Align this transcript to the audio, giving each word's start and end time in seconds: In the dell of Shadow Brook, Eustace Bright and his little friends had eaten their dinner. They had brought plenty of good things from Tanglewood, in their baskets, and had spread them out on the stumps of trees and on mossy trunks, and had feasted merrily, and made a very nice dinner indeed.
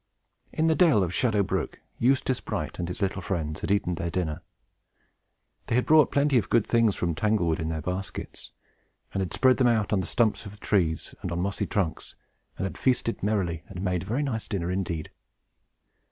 In 0.51 0.65
the 0.65 0.73
dell 0.73 1.03
of 1.03 1.13
Shadow 1.13 1.43
Brook, 1.43 1.79
Eustace 1.99 2.41
Bright 2.41 2.79
and 2.79 2.87
his 2.87 3.03
little 3.03 3.21
friends 3.21 3.59
had 3.61 3.69
eaten 3.69 3.93
their 3.93 4.09
dinner. 4.09 4.41
They 5.67 5.75
had 5.75 5.85
brought 5.85 6.11
plenty 6.11 6.39
of 6.39 6.49
good 6.49 6.65
things 6.65 6.95
from 6.95 7.13
Tanglewood, 7.13 7.59
in 7.59 7.69
their 7.69 7.83
baskets, 7.83 8.51
and 9.13 9.21
had 9.21 9.31
spread 9.31 9.57
them 9.57 9.67
out 9.67 9.93
on 9.93 9.99
the 9.99 10.07
stumps 10.07 10.43
of 10.47 10.59
trees 10.59 11.13
and 11.21 11.31
on 11.31 11.39
mossy 11.39 11.67
trunks, 11.67 12.15
and 12.57 12.63
had 12.63 12.79
feasted 12.79 13.21
merrily, 13.21 13.61
and 13.67 13.83
made 13.83 14.01
a 14.01 14.05
very 14.07 14.23
nice 14.23 14.47
dinner 14.47 14.71
indeed. 14.71 15.11